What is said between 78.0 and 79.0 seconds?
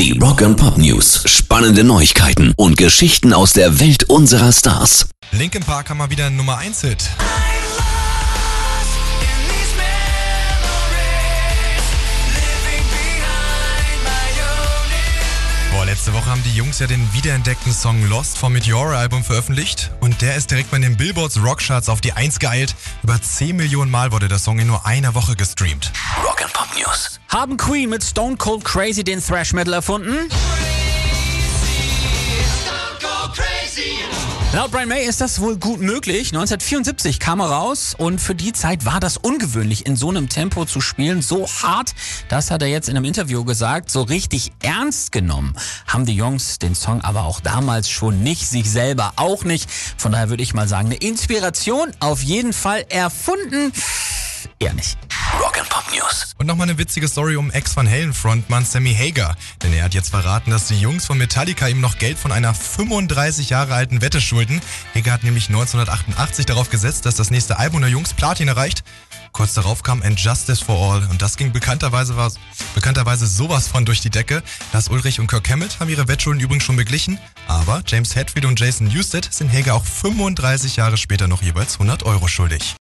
Hetfield und Jason